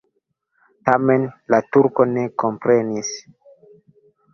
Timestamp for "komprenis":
2.47-3.17